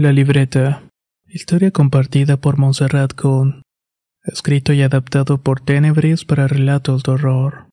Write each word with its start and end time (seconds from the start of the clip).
La 0.00 0.12
libreta. 0.12 0.82
Historia 1.26 1.72
compartida 1.72 2.38
por 2.38 2.56
Montserrat 2.56 3.12
Kuhn. 3.12 3.60
Escrito 4.24 4.72
y 4.72 4.80
adaptado 4.80 5.42
por 5.42 5.60
Tenebris 5.60 6.24
para 6.24 6.48
relatos 6.48 7.02
de 7.02 7.12
horror. 7.12 7.66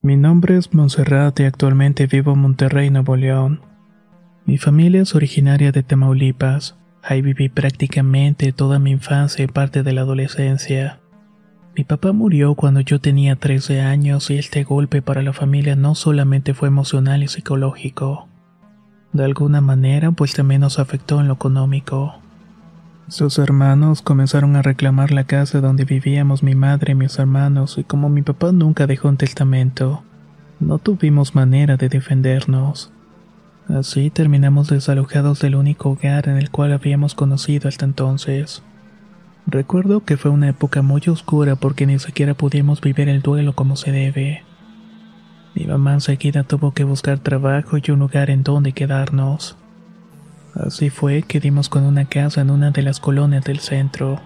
Mi 0.00 0.16
nombre 0.16 0.56
es 0.56 0.72
Montserrat 0.72 1.40
y 1.40 1.42
actualmente 1.42 2.06
vivo 2.06 2.32
en 2.32 2.38
Monterrey, 2.38 2.88
Nuevo 2.88 3.16
León. 3.16 3.60
Mi 4.46 4.56
familia 4.56 5.02
es 5.02 5.14
originaria 5.14 5.70
de 5.70 5.82
Tamaulipas. 5.82 6.78
Ahí 7.02 7.20
viví 7.20 7.50
prácticamente 7.50 8.54
toda 8.54 8.78
mi 8.78 8.92
infancia 8.92 9.44
y 9.44 9.48
parte 9.48 9.82
de 9.82 9.92
la 9.92 10.00
adolescencia. 10.00 11.01
Mi 11.74 11.84
papá 11.84 12.12
murió 12.12 12.54
cuando 12.54 12.80
yo 12.80 13.00
tenía 13.00 13.36
13 13.36 13.80
años 13.80 14.30
y 14.30 14.36
este 14.36 14.62
golpe 14.62 15.00
para 15.00 15.22
la 15.22 15.32
familia 15.32 15.74
no 15.74 15.94
solamente 15.94 16.52
fue 16.52 16.68
emocional 16.68 17.22
y 17.22 17.28
psicológico. 17.28 18.28
De 19.14 19.24
alguna 19.24 19.62
manera, 19.62 20.10
pues 20.12 20.34
también 20.34 20.60
nos 20.60 20.78
afectó 20.78 21.20
en 21.20 21.28
lo 21.28 21.34
económico. 21.34 22.14
Sus 23.08 23.38
hermanos 23.38 24.02
comenzaron 24.02 24.54
a 24.56 24.62
reclamar 24.62 25.12
la 25.12 25.24
casa 25.24 25.60
donde 25.60 25.84
vivíamos 25.84 26.42
mi 26.42 26.54
madre 26.54 26.92
y 26.92 26.94
mis 26.94 27.18
hermanos 27.18 27.78
y 27.78 27.84
como 27.84 28.10
mi 28.10 28.22
papá 28.22 28.52
nunca 28.52 28.86
dejó 28.86 29.08
un 29.08 29.16
testamento, 29.16 30.02
no 30.60 30.78
tuvimos 30.78 31.34
manera 31.34 31.76
de 31.76 31.88
defendernos. 31.88 32.92
Así 33.68 34.10
terminamos 34.10 34.68
desalojados 34.68 35.40
del 35.40 35.54
único 35.54 35.90
hogar 35.90 36.28
en 36.28 36.36
el 36.36 36.50
cual 36.50 36.72
habíamos 36.72 37.14
conocido 37.14 37.68
hasta 37.68 37.86
entonces. 37.86 38.62
Recuerdo 39.46 40.04
que 40.04 40.16
fue 40.16 40.30
una 40.30 40.48
época 40.48 40.82
muy 40.82 41.02
oscura 41.08 41.56
porque 41.56 41.86
ni 41.86 41.98
siquiera 41.98 42.34
pudimos 42.34 42.80
vivir 42.80 43.08
el 43.08 43.22
duelo 43.22 43.54
como 43.54 43.76
se 43.76 43.90
debe. 43.90 44.44
Mi 45.54 45.66
mamá 45.66 45.94
enseguida 45.94 46.44
tuvo 46.44 46.72
que 46.72 46.84
buscar 46.84 47.18
trabajo 47.18 47.76
y 47.76 47.90
un 47.90 47.98
lugar 47.98 48.30
en 48.30 48.42
donde 48.42 48.72
quedarnos. 48.72 49.56
Así 50.54 50.90
fue 50.90 51.22
que 51.22 51.40
dimos 51.40 51.68
con 51.68 51.84
una 51.84 52.04
casa 52.06 52.40
en 52.40 52.50
una 52.50 52.70
de 52.70 52.82
las 52.82 53.00
colonias 53.00 53.44
del 53.44 53.58
centro. 53.58 54.20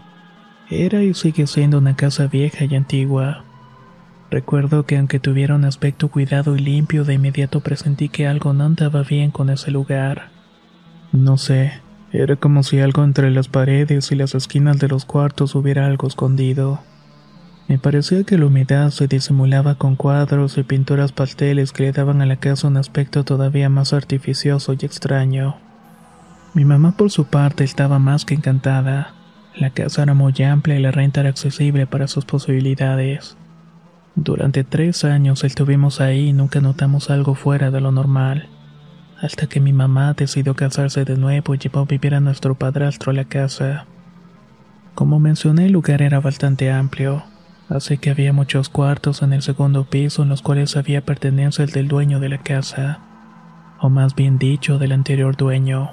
Era 0.71 1.03
y 1.03 1.15
sigue 1.15 1.47
siendo 1.47 1.79
una 1.79 1.97
casa 1.97 2.27
vieja 2.27 2.65
y 2.65 2.75
antigua. 2.75 3.45
Recuerdo 4.31 4.85
que 4.85 4.99
aunque 4.99 5.21
tuviera 5.21 5.55
un 5.55 5.65
aspecto 5.65 6.09
cuidado 6.09 6.57
y 6.57 6.59
limpio, 6.61 7.05
de 7.05 7.15
inmediato 7.15 7.61
presentí 7.61 8.09
que 8.09 8.27
algo 8.27 8.53
no 8.53 8.65
andaba 8.65 9.03
bien 9.03 9.31
con 9.31 9.51
ese 9.51 9.71
lugar. 9.71 10.31
No 11.13 11.39
sé, 11.39 11.81
era 12.13 12.37
como 12.37 12.63
si 12.63 12.81
algo 12.81 13.03
entre 13.03 13.31
las 13.31 13.49
paredes 13.49 14.13
y 14.13 14.15
las 14.15 14.35
esquinas 14.35 14.79
de 14.79 14.89
los 14.89 15.05
cuartos 15.05 15.55
hubiera 15.55 15.87
algo 15.87 16.07
escondido. 16.07 16.81
Me 17.69 17.79
parecía 17.79 18.23
que 18.23 18.39
la 18.39 18.47
humedad 18.47 18.91
se 18.91 19.09
disimulaba 19.09 19.75
con 19.75 19.97
cuadros 19.97 20.57
y 20.57 20.63
pinturas 20.63 21.11
pasteles 21.11 21.73
que 21.73 21.83
le 21.83 21.93
daban 21.93 22.23
a 22.23 22.27
la 22.27 22.37
casa 22.37 22.69
un 22.69 22.77
aspecto 22.77 23.25
todavía 23.25 23.69
más 23.69 23.93
artificioso 23.93 24.73
y 24.73 24.85
extraño. 24.85 25.57
Mi 26.55 26.65
mamá 26.65 26.97
por 26.97 27.11
su 27.11 27.25
parte 27.25 27.65
estaba 27.65 27.99
más 27.99 28.25
que 28.25 28.35
encantada. 28.35 29.15
La 29.57 29.71
casa 29.71 30.05
era 30.05 30.15
muy 30.15 30.33
amplia 30.43 30.79
y 30.79 30.83
la 30.83 30.93
renta 30.93 31.21
era 31.21 31.31
accesible 31.31 31.87
para 31.87 32.07
sus 32.07 32.25
posibilidades. 32.25 33.37
Durante 34.15 34.63
tres 34.63 35.05
años 35.05 35.43
estuvimos 35.43 36.01
ahí 36.01 36.29
y 36.29 36.33
nunca 36.33 36.61
notamos 36.61 37.11
algo 37.11 37.35
fuera 37.35 37.71
de 37.73 37.81
lo 37.81 37.91
normal 37.91 38.49
hasta 39.27 39.49
que 39.49 39.61
mi 39.61 39.73
mamá 39.73 40.15
decidió 40.15 40.55
casarse 40.55 41.05
de 41.05 41.17
nuevo 41.17 41.55
y 41.55 41.59
llevó 41.59 41.81
a 41.81 41.85
vivir 41.85 42.15
a 42.15 42.21
nuestro 42.21 42.55
padrastro 42.55 43.11
a 43.11 43.15
la 43.15 43.25
casa. 43.25 43.87
Como 44.95 45.21
mencioné, 45.21 45.67
el 45.67 45.73
lugar 45.73 46.01
era 46.01 46.21
bastante 46.21 46.71
amplio, 46.71 47.25
así 47.69 47.99
que 47.99 48.11
había 48.11 48.33
muchos 48.33 48.69
cuartos 48.69 49.23
en 49.23 49.33
el 49.33 49.43
segundo 49.43 49.85
piso 49.85 50.23
en 50.23 50.31
los 50.31 50.43
cuales 50.43 50.77
había 50.77 51.05
pertenencias 51.05 51.73
del 51.73 51.89
dueño 51.89 52.21
de 52.21 52.31
la 52.31 52.39
casa, 52.39 53.01
o 53.81 53.91
más 53.91 54.15
bien 54.15 54.39
dicho, 54.39 54.79
del 54.79 54.93
anterior 54.93 55.37
dueño. 55.37 55.91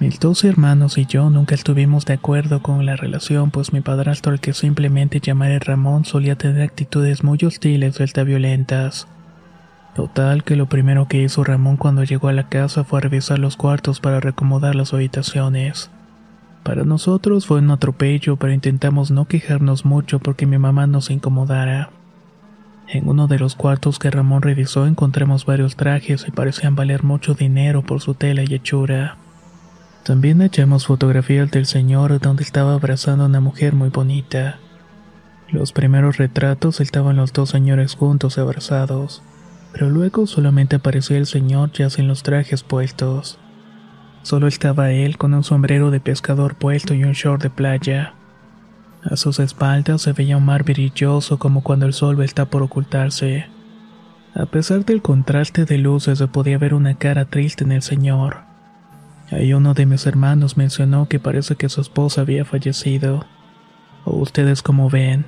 Mis 0.00 0.18
dos 0.18 0.42
hermanos 0.42 0.98
y 0.98 1.06
yo 1.06 1.30
nunca 1.30 1.54
estuvimos 1.54 2.06
de 2.06 2.14
acuerdo 2.14 2.60
con 2.60 2.84
la 2.86 2.96
relación, 2.96 3.52
pues 3.52 3.72
mi 3.72 3.82
padrastro, 3.82 4.32
al 4.32 4.40
que 4.40 4.52
simplemente 4.52 5.20
llamaré 5.20 5.60
Ramón, 5.60 6.04
solía 6.04 6.34
tener 6.34 6.62
actitudes 6.62 7.22
muy 7.22 7.38
hostiles 7.44 8.00
y 8.00 8.02
hasta 8.02 8.24
violentas. 8.24 9.06
Total 9.94 10.42
que 10.42 10.56
lo 10.56 10.66
primero 10.66 11.06
que 11.06 11.22
hizo 11.22 11.44
Ramón 11.44 11.76
cuando 11.76 12.02
llegó 12.02 12.28
a 12.28 12.32
la 12.32 12.48
casa 12.48 12.82
fue 12.82 13.02
revisar 13.02 13.38
los 13.38 13.56
cuartos 13.56 14.00
para 14.00 14.20
recomodar 14.20 14.74
las 14.74 14.94
habitaciones. 14.94 15.90
Para 16.62 16.84
nosotros 16.84 17.46
fue 17.46 17.58
un 17.58 17.70
atropello, 17.70 18.36
pero 18.36 18.52
intentamos 18.54 19.10
no 19.10 19.26
quejarnos 19.26 19.84
mucho 19.84 20.18
porque 20.18 20.46
mi 20.46 20.56
mamá 20.56 20.86
nos 20.86 21.10
incomodara. 21.10 21.90
En 22.88 23.08
uno 23.08 23.26
de 23.26 23.38
los 23.38 23.54
cuartos 23.54 23.98
que 23.98 24.10
Ramón 24.10 24.42
revisó 24.42 24.86
encontramos 24.86 25.44
varios 25.44 25.76
trajes 25.76 26.24
y 26.26 26.30
parecían 26.30 26.74
valer 26.74 27.02
mucho 27.02 27.34
dinero 27.34 27.82
por 27.82 28.00
su 28.00 28.14
tela 28.14 28.42
y 28.46 28.54
hechura. 28.54 29.16
También 30.04 30.40
hallamos 30.40 30.86
fotografías 30.86 31.50
del 31.50 31.66
señor 31.66 32.18
donde 32.18 32.44
estaba 32.44 32.74
abrazando 32.74 33.24
a 33.24 33.26
una 33.26 33.40
mujer 33.40 33.74
muy 33.74 33.90
bonita. 33.90 34.58
Los 35.50 35.72
primeros 35.72 36.16
retratos 36.16 36.80
estaban 36.80 37.16
los 37.16 37.32
dos 37.32 37.50
señores 37.50 37.94
juntos 37.94 38.38
abrazados 38.38 39.22
pero 39.72 39.88
luego 39.88 40.26
solamente 40.26 40.76
apareció 40.76 41.16
el 41.16 41.26
señor 41.26 41.72
ya 41.72 41.88
sin 41.88 42.06
los 42.06 42.22
trajes 42.22 42.62
puestos. 42.62 43.38
Solo 44.22 44.46
estaba 44.46 44.92
él 44.92 45.16
con 45.16 45.34
un 45.34 45.42
sombrero 45.42 45.90
de 45.90 45.98
pescador 45.98 46.54
puesto 46.54 46.94
y 46.94 47.04
un 47.04 47.12
short 47.12 47.42
de 47.42 47.50
playa. 47.50 48.14
A 49.02 49.16
sus 49.16 49.40
espaldas 49.40 50.02
se 50.02 50.12
veía 50.12 50.36
un 50.36 50.44
mar 50.44 50.62
brilloso 50.62 51.38
como 51.38 51.62
cuando 51.62 51.86
el 51.86 51.94
sol 51.94 52.22
está 52.22 52.44
por 52.44 52.62
ocultarse. 52.62 53.46
A 54.34 54.46
pesar 54.46 54.84
del 54.84 55.02
contraste 55.02 55.64
de 55.64 55.78
luces 55.78 56.18
se 56.18 56.28
podía 56.28 56.58
ver 56.58 56.74
una 56.74 56.94
cara 56.94 57.24
triste 57.24 57.64
en 57.64 57.72
el 57.72 57.82
señor. 57.82 58.38
Ahí 59.30 59.54
uno 59.54 59.74
de 59.74 59.86
mis 59.86 60.06
hermanos 60.06 60.56
mencionó 60.56 61.08
que 61.08 61.18
parece 61.18 61.56
que 61.56 61.70
su 61.70 61.80
esposa 61.80 62.20
había 62.20 62.44
fallecido. 62.44 63.24
¿O 64.04 64.16
ustedes 64.16 64.62
como 64.62 64.90
ven? 64.90 65.24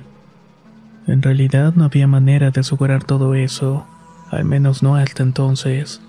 En 1.07 1.21
realidad 1.21 1.73
no 1.75 1.85
había 1.85 2.07
manera 2.07 2.51
de 2.51 2.61
asegurar 2.61 3.03
todo 3.03 3.35
eso 3.35 3.85
al 4.31 4.45
menos 4.45 4.83
no 4.83 4.95
hasta 4.95 5.23
entonces. 5.23 6.01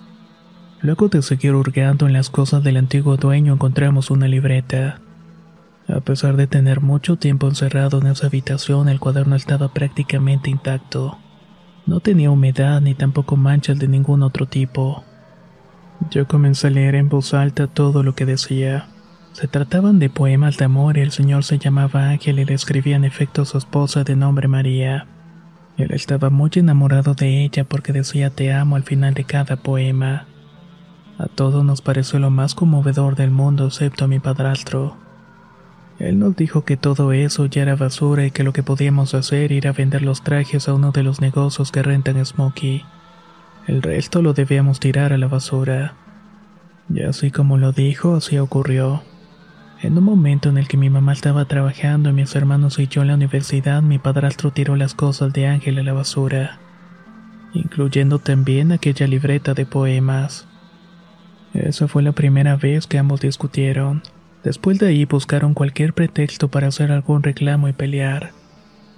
Luego 0.81 1.09
de 1.09 1.22
seguir 1.22 1.54
hurgando 1.54 2.06
en 2.06 2.12
las 2.12 2.31
cosas 2.31 2.62
del 2.62 2.77
antiguo 2.77 3.16
dueño 3.16 3.54
encontramos 3.54 4.10
una 4.10 4.28
libreta. 4.28 5.00
A 5.88 6.00
pesar 6.00 6.37
de 6.37 6.47
tener 6.47 6.81
mucho 6.81 7.16
tiempo 7.16 7.49
encerrado 7.49 8.00
en 8.00 8.08
esa 8.08 8.26
habitación, 8.26 8.88
el 8.88 9.00
cuaderno 9.00 9.37
estaba 9.37 9.69
prácticamente 9.73 10.50
intacto. 10.50 11.19
No 11.87 12.00
tenía 12.00 12.31
humedad 12.31 12.81
ni 12.81 12.94
tampoco 12.94 13.37
manchas 13.37 13.79
de 13.79 13.88
ningún 13.88 14.23
otro 14.23 14.46
tipo. 14.46 15.05
Yo 16.11 16.26
comencé 16.26 16.67
a 16.67 16.70
leer 16.70 16.94
en 16.96 17.08
voz 17.08 17.35
alta 17.35 17.69
todo 17.69 18.02
lo 18.02 18.14
que 18.14 18.26
decía. 18.26 18.88
Se 19.32 19.49
trataban 19.49 19.99
de 19.99 20.11
poemas 20.11 20.56
de 20.56 20.64
amor 20.64 20.99
y 20.99 21.02
el 21.02 21.12
señor 21.12 21.44
se 21.44 21.58
llamaba 21.58 22.08
Ángel 22.08 22.38
y 22.38 22.44
le 22.44 22.55
escribía 22.55 22.96
en 22.96 23.05
efecto 23.05 23.43
a 23.43 23.44
su 23.44 23.58
esposa 23.58 24.02
de 24.02 24.17
nombre 24.17 24.49
María. 24.49 25.06
Él 25.76 25.93
estaba 25.93 26.31
muy 26.31 26.50
enamorado 26.55 27.14
de 27.14 27.44
ella 27.44 27.64
porque 27.64 27.93
decía 27.93 28.31
te 28.31 28.52
amo 28.52 28.76
al 28.76 28.82
final 28.82 29.14
de 29.14 29.25
cada 29.25 29.56
poema. 29.56 30.26
A 31.19 31.26
todos 31.26 31.64
nos 31.64 31.82
pareció 31.82 32.19
lo 32.19 32.31
más 32.31 32.55
conmovedor 32.55 33.14
del 33.14 33.31
mundo 33.31 33.67
excepto 33.67 34.06
a 34.06 34.08
mi 34.08 34.19
padrastro. 34.19 34.96
Él 35.99 36.19
nos 36.19 36.37
dijo 36.37 36.64
que 36.64 36.76
todo 36.76 37.12
eso 37.12 37.46
ya 37.46 37.62
era 37.62 37.76
basura 37.76 38.26
y 38.26 38.31
que 38.31 38.43
lo 38.43 38.52
que 38.52 38.62
podíamos 38.62 39.14
hacer 39.14 39.52
era 39.52 39.73
vender 39.73 40.02
los 40.02 40.23
trajes 40.23 40.69
a 40.69 40.75
uno 40.75 40.93
de 40.93 41.02
los 41.02 41.20
negocios 41.20 41.73
que 41.73 41.82
rentan 41.82 42.25
Smokey. 42.25 42.84
El 43.67 43.82
resto 43.82 44.23
lo 44.23 44.32
debíamos 44.32 44.78
tirar 44.78 45.12
a 45.12 45.19
la 45.19 45.26
basura. 45.26 45.94
Y 46.93 47.02
así 47.02 47.31
como 47.31 47.56
lo 47.56 47.73
dijo, 47.73 48.17
así 48.17 48.38
ocurrió. 48.38 49.02
En 49.82 49.99
un 49.99 50.05
momento 50.05 50.49
en 50.49 50.56
el 50.56 50.69
que 50.69 50.78
mi 50.78 50.88
mamá 50.88 51.12
estaba 51.12 51.44
trabajando 51.44 52.08
y 52.08 52.12
mis 52.14 52.34
hermanos 52.34 52.78
y 52.78 52.88
yo 52.88 53.02
en 53.02 53.08
la 53.08 53.14
universidad, 53.14 53.82
mi 53.82 53.99
padrastro 53.99 54.50
tiró 54.50 54.75
las 54.75 54.94
cosas 54.94 55.34
de 55.34 55.46
Ángel 55.46 55.78
a 55.78 55.82
la 55.82 55.93
basura, 55.93 56.58
incluyendo 57.52 58.19
también 58.19 58.73
aquella 58.73 59.06
libreta 59.06 59.52
de 59.52 59.67
poemas. 59.67 60.49
Esa 61.52 61.88
fue 61.88 62.02
la 62.02 62.12
primera 62.12 62.56
vez 62.56 62.87
que 62.87 62.99
ambos 62.99 63.20
discutieron. 63.20 64.02
Después 64.43 64.78
de 64.78 64.87
ahí 64.87 65.05
buscaron 65.05 65.52
cualquier 65.52 65.93
pretexto 65.93 66.49
para 66.49 66.69
hacer 66.69 66.90
algún 66.90 67.23
reclamo 67.23 67.69
y 67.69 67.75
pelear. 67.75 68.32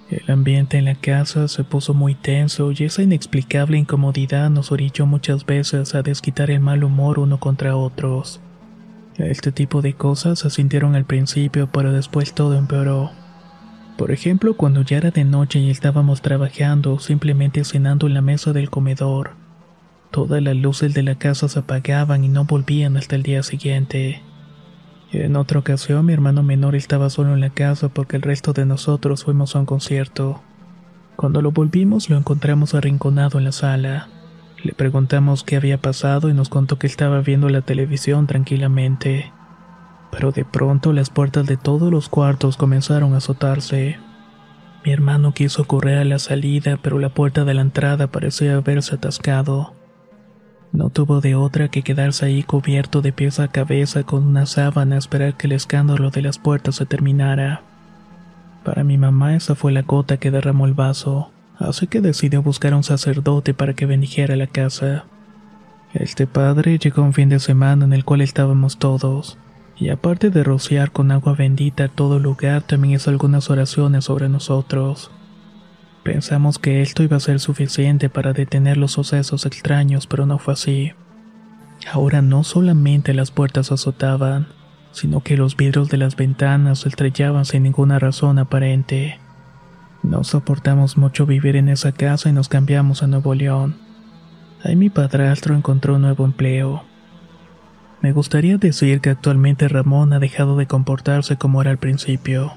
El 0.09 0.31
ambiente 0.31 0.77
en 0.77 0.85
la 0.85 0.95
casa 0.95 1.49
se 1.49 1.63
puso 1.65 1.93
muy 1.93 2.15
tenso 2.15 2.71
y 2.71 2.85
esa 2.85 3.03
inexplicable 3.03 3.77
incomodidad 3.77 4.49
nos 4.49 4.71
orilló 4.71 5.05
muchas 5.05 5.45
veces 5.45 5.93
a 5.93 6.03
desquitar 6.03 6.49
el 6.49 6.61
mal 6.61 6.85
humor 6.85 7.19
uno 7.19 7.37
contra 7.39 7.75
otros. 7.75 8.41
Este 9.19 9.51
tipo 9.51 9.81
de 9.81 9.93
cosas 9.93 10.39
se 10.39 10.49
sintieron 10.49 10.95
al 10.95 11.03
principio, 11.03 11.69
pero 11.71 11.91
después 11.91 12.33
todo 12.33 12.55
empeoró. 12.55 13.11
Por 13.97 14.11
ejemplo, 14.11 14.55
cuando 14.55 14.81
ya 14.81 14.95
era 14.95 15.11
de 15.11 15.25
noche 15.25 15.59
y 15.59 15.69
estábamos 15.69 16.21
trabajando, 16.21 16.99
simplemente 16.99 17.65
cenando 17.65 18.07
en 18.07 18.13
la 18.13 18.21
mesa 18.21 18.53
del 18.53 18.69
comedor. 18.69 19.31
Todas 20.09 20.41
las 20.41 20.55
luces 20.55 20.93
de 20.93 21.03
la 21.03 21.15
casa 21.15 21.49
se 21.49 21.59
apagaban 21.59 22.23
y 22.23 22.29
no 22.29 22.45
volvían 22.45 22.95
hasta 22.95 23.17
el 23.17 23.23
día 23.23 23.43
siguiente. 23.43 24.21
En 25.11 25.35
otra 25.35 25.59
ocasión, 25.59 26.05
mi 26.05 26.13
hermano 26.13 26.41
menor 26.41 26.75
estaba 26.75 27.09
solo 27.09 27.33
en 27.33 27.41
la 27.41 27.49
casa 27.49 27.89
porque 27.89 28.15
el 28.15 28.21
resto 28.21 28.53
de 28.53 28.65
nosotros 28.65 29.25
fuimos 29.25 29.53
a 29.53 29.59
un 29.59 29.65
concierto. 29.65 30.41
Cuando 31.17 31.41
lo 31.41 31.51
volvimos, 31.51 32.09
lo 32.09 32.17
encontramos 32.17 32.75
arrinconado 32.75 33.37
en 33.37 33.43
la 33.43 33.51
sala. 33.51 34.07
Le 34.61 34.73
preguntamos 34.73 35.43
qué 35.43 35.55
había 35.55 35.77
pasado 35.77 36.29
y 36.29 36.33
nos 36.33 36.49
contó 36.49 36.77
que 36.77 36.87
estaba 36.87 37.21
viendo 37.21 37.47
la 37.47 37.61
televisión 37.61 38.27
tranquilamente. 38.27 39.31
Pero 40.11 40.31
de 40.31 40.43
pronto 40.43 40.91
las 40.91 41.09
puertas 41.09 41.45
de 41.45 41.55
todos 41.55 41.91
los 41.91 42.09
cuartos 42.09 42.57
comenzaron 42.57 43.13
a 43.13 43.17
azotarse. 43.17 43.97
Mi 44.83 44.91
hermano 44.91 45.33
quiso 45.33 45.65
correr 45.65 45.99
a 45.99 46.03
la 46.03 46.19
salida, 46.19 46.77
pero 46.81 46.99
la 46.99 47.09
puerta 47.09 47.45
de 47.45 47.53
la 47.53 47.61
entrada 47.61 48.07
parecía 48.07 48.55
haberse 48.55 48.95
atascado. 48.95 49.75
No 50.73 50.89
tuvo 50.89 51.21
de 51.21 51.35
otra 51.35 51.69
que 51.69 51.81
quedarse 51.81 52.25
ahí 52.25 52.43
cubierto 52.43 53.01
de 53.01 53.13
pies 53.13 53.39
a 53.39 53.47
cabeza 53.47 54.03
con 54.03 54.27
una 54.27 54.45
sábana 54.45 54.95
a 54.95 54.99
esperar 54.99 55.37
que 55.37 55.47
el 55.47 55.53
escándalo 55.53 56.11
de 56.11 56.21
las 56.21 56.37
puertas 56.37 56.75
se 56.75 56.85
terminara. 56.85 57.63
Para 58.65 58.83
mi 58.83 58.97
mamá 58.97 59.35
esa 59.35 59.55
fue 59.55 59.71
la 59.71 59.83
gota 59.83 60.17
que 60.17 60.31
derramó 60.31 60.65
el 60.65 60.73
vaso 60.73 61.31
así 61.59 61.87
que 61.87 62.01
decidió 62.01 62.41
buscar 62.41 62.73
a 62.73 62.77
un 62.77 62.83
sacerdote 62.83 63.53
para 63.53 63.73
que 63.73 63.85
bendijera 63.85 64.35
la 64.35 64.47
casa. 64.47 65.05
Este 65.93 66.27
padre 66.27 66.77
llegó 66.77 67.01
un 67.01 67.13
fin 67.13 67.29
de 67.29 67.39
semana 67.39 67.85
en 67.85 67.93
el 67.93 68.05
cual 68.05 68.21
estábamos 68.21 68.77
todos, 68.77 69.37
y 69.77 69.89
aparte 69.89 70.29
de 70.29 70.43
rociar 70.43 70.91
con 70.91 71.11
agua 71.11 71.33
bendita 71.33 71.87
todo 71.87 72.19
lugar, 72.19 72.63
también 72.63 72.95
hizo 72.95 73.09
algunas 73.09 73.49
oraciones 73.49 74.05
sobre 74.05 74.29
nosotros. 74.29 75.11
Pensamos 76.03 76.59
que 76.59 76.81
esto 76.81 77.03
iba 77.03 77.17
a 77.17 77.21
ser 77.21 77.39
suficiente 77.39 78.09
para 78.09 78.33
detener 78.33 78.77
los 78.77 78.91
sucesos 78.93 79.45
extraños, 79.45 80.07
pero 80.07 80.25
no 80.25 80.37
fue 80.37 80.53
así. 80.53 80.91
Ahora 81.91 82.21
no 82.21 82.43
solamente 82.43 83.13
las 83.13 83.31
puertas 83.31 83.71
azotaban, 83.71 84.47
sino 84.91 85.21
que 85.21 85.37
los 85.37 85.55
vidrios 85.55 85.89
de 85.89 85.97
las 85.97 86.15
ventanas 86.15 86.79
se 86.79 86.89
estrellaban 86.89 87.45
sin 87.45 87.63
ninguna 87.63 87.99
razón 87.99 88.39
aparente. 88.39 89.19
No 90.03 90.23
soportamos 90.23 90.97
mucho 90.97 91.25
vivir 91.25 91.55
en 91.55 91.69
esa 91.69 91.91
casa 91.91 92.29
y 92.29 92.33
nos 92.33 92.47
cambiamos 92.47 93.03
a 93.03 93.07
Nuevo 93.07 93.35
León. 93.35 93.75
Ahí 94.63 94.75
mi 94.75 94.89
padrastro 94.89 95.55
encontró 95.55 95.95
un 95.95 96.01
nuevo 96.01 96.25
empleo. 96.25 96.83
Me 98.01 98.13
gustaría 98.13 98.57
decir 98.57 99.01
que 99.01 99.09
actualmente 99.09 99.67
Ramón 99.67 100.13
ha 100.13 100.19
dejado 100.19 100.55
de 100.55 100.67
comportarse 100.67 101.35
como 101.35 101.61
era 101.61 101.71
al 101.71 101.77
principio. 101.77 102.53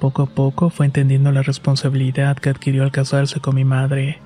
Poco 0.00 0.22
a 0.22 0.26
poco 0.26 0.70
fue 0.70 0.86
entendiendo 0.86 1.30
la 1.30 1.42
responsabilidad 1.42 2.36
que 2.38 2.50
adquirió 2.50 2.82
al 2.82 2.92
casarse 2.92 3.40
con 3.40 3.54
mi 3.54 3.64
madre. 3.64 4.20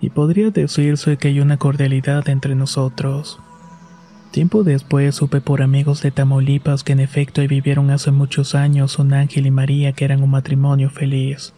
Y 0.00 0.10
podría 0.10 0.50
decirse 0.50 1.16
que 1.16 1.28
hay 1.28 1.40
una 1.40 1.56
cordialidad 1.56 2.28
entre 2.28 2.54
nosotros. 2.54 3.40
Tiempo 4.30 4.62
después 4.62 5.14
supe 5.14 5.40
por 5.40 5.62
amigos 5.62 6.02
de 6.02 6.10
Tamaulipas 6.10 6.84
que 6.84 6.92
en 6.92 7.00
efecto 7.00 7.40
vivieron 7.48 7.90
hace 7.90 8.10
muchos 8.10 8.54
años 8.54 8.98
un 8.98 9.14
Ángel 9.14 9.46
y 9.46 9.50
María 9.50 9.92
que 9.92 10.04
eran 10.04 10.22
un 10.22 10.30
matrimonio 10.30 10.90
feliz. 10.90 11.54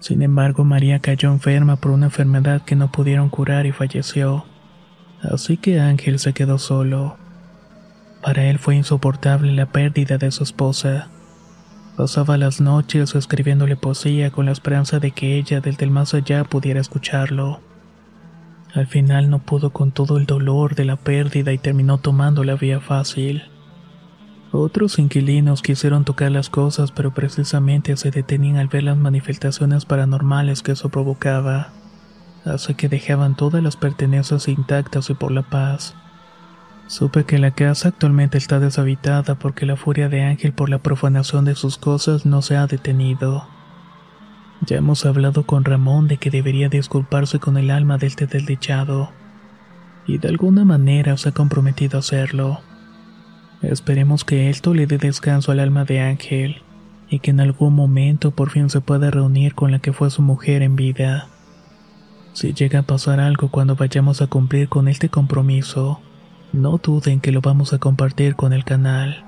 Sin 0.00 0.22
embargo, 0.22 0.64
María 0.64 1.00
cayó 1.00 1.32
enferma 1.32 1.76
por 1.76 1.90
una 1.90 2.06
enfermedad 2.06 2.62
que 2.62 2.76
no 2.76 2.92
pudieron 2.92 3.30
curar 3.30 3.66
y 3.66 3.72
falleció. 3.72 4.44
Así 5.22 5.56
que 5.56 5.80
Ángel 5.80 6.18
se 6.18 6.34
quedó 6.34 6.58
solo. 6.58 7.16
Para 8.22 8.44
él 8.44 8.58
fue 8.58 8.76
insoportable 8.76 9.52
la 9.52 9.66
pérdida 9.66 10.18
de 10.18 10.30
su 10.30 10.42
esposa. 10.42 11.08
Pasaba 11.96 12.36
las 12.36 12.60
noches 12.60 13.14
escribiéndole 13.14 13.76
poesía 13.76 14.30
con 14.30 14.46
la 14.46 14.52
esperanza 14.52 15.00
de 15.00 15.10
que 15.10 15.36
ella 15.36 15.60
desde 15.60 15.84
el 15.84 15.90
más 15.90 16.14
allá 16.14 16.44
pudiera 16.44 16.80
escucharlo. 16.80 17.60
Al 18.74 18.86
final 18.86 19.30
no 19.30 19.38
pudo 19.38 19.70
con 19.70 19.92
todo 19.92 20.18
el 20.18 20.26
dolor 20.26 20.74
de 20.74 20.84
la 20.84 20.96
pérdida 20.96 21.52
y 21.52 21.58
terminó 21.58 21.98
tomando 21.98 22.44
la 22.44 22.54
vía 22.54 22.80
fácil. 22.80 23.42
Otros 24.52 24.98
inquilinos 24.98 25.62
quisieron 25.62 26.04
tocar 26.04 26.30
las 26.30 26.50
cosas, 26.50 26.92
pero 26.92 27.12
precisamente 27.12 27.96
se 27.96 28.10
detenían 28.10 28.56
al 28.56 28.68
ver 28.68 28.82
las 28.82 28.96
manifestaciones 28.96 29.84
paranormales 29.84 30.62
que 30.62 30.72
eso 30.72 30.88
provocaba. 30.88 31.72
Así 32.44 32.74
que 32.74 32.88
dejaban 32.88 33.36
todas 33.36 33.62
las 33.62 33.76
pertenencias 33.76 34.48
intactas 34.48 35.10
y 35.10 35.14
por 35.14 35.32
la 35.32 35.42
paz. 35.42 35.94
Supe 36.86 37.24
que 37.24 37.38
la 37.38 37.50
casa 37.50 37.88
actualmente 37.88 38.38
está 38.38 38.60
deshabitada 38.60 39.34
porque 39.34 39.66
la 39.66 39.76
furia 39.76 40.08
de 40.08 40.22
Ángel 40.22 40.54
por 40.54 40.70
la 40.70 40.78
profanación 40.78 41.44
de 41.44 41.54
sus 41.54 41.76
cosas 41.76 42.24
no 42.24 42.40
se 42.40 42.56
ha 42.56 42.66
detenido. 42.66 43.46
Ya 44.68 44.76
hemos 44.76 45.06
hablado 45.06 45.46
con 45.46 45.64
Ramón 45.64 46.08
de 46.08 46.18
que 46.18 46.30
debería 46.30 46.68
disculparse 46.68 47.38
con 47.38 47.56
el 47.56 47.70
alma 47.70 47.96
del 47.96 48.14
desdichado, 48.14 49.10
y 50.06 50.18
de 50.18 50.28
alguna 50.28 50.66
manera 50.66 51.16
se 51.16 51.30
ha 51.30 51.32
comprometido 51.32 51.96
a 51.96 52.00
hacerlo. 52.00 52.60
Esperemos 53.62 54.26
que 54.26 54.50
esto 54.50 54.74
le 54.74 54.86
dé 54.86 54.98
descanso 54.98 55.52
al 55.52 55.60
alma 55.60 55.86
de 55.86 56.00
Ángel, 56.00 56.60
y 57.08 57.20
que 57.20 57.30
en 57.30 57.40
algún 57.40 57.74
momento 57.74 58.32
por 58.32 58.50
fin 58.50 58.68
se 58.68 58.82
pueda 58.82 59.10
reunir 59.10 59.54
con 59.54 59.70
la 59.70 59.78
que 59.78 59.94
fue 59.94 60.10
su 60.10 60.20
mujer 60.20 60.60
en 60.60 60.76
vida. 60.76 61.28
Si 62.34 62.52
llega 62.52 62.80
a 62.80 62.86
pasar 62.86 63.20
algo 63.20 63.50
cuando 63.50 63.74
vayamos 63.74 64.20
a 64.20 64.26
cumplir 64.26 64.68
con 64.68 64.86
este 64.86 65.08
compromiso, 65.08 66.02
no 66.52 66.76
duden 66.76 67.20
que 67.20 67.32
lo 67.32 67.40
vamos 67.40 67.72
a 67.72 67.78
compartir 67.78 68.36
con 68.36 68.52
el 68.52 68.64
canal. 68.66 69.27